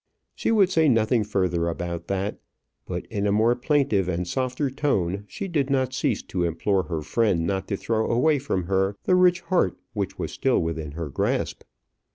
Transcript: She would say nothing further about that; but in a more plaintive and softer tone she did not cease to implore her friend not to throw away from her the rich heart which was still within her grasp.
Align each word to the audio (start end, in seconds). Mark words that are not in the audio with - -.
She 0.33 0.49
would 0.49 0.71
say 0.71 0.89
nothing 0.89 1.23
further 1.23 1.67
about 1.67 2.07
that; 2.07 2.39
but 2.87 3.05
in 3.11 3.27
a 3.27 3.31
more 3.31 3.53
plaintive 3.55 4.07
and 4.09 4.27
softer 4.27 4.71
tone 4.71 5.25
she 5.27 5.47
did 5.47 5.69
not 5.69 5.93
cease 5.93 6.23
to 6.23 6.43
implore 6.43 6.85
her 6.85 7.03
friend 7.03 7.45
not 7.45 7.67
to 7.67 7.77
throw 7.77 8.09
away 8.09 8.39
from 8.39 8.63
her 8.63 8.95
the 9.03 9.13
rich 9.13 9.41
heart 9.41 9.77
which 9.93 10.17
was 10.17 10.31
still 10.31 10.57
within 10.59 10.93
her 10.93 11.09
grasp. 11.11 11.61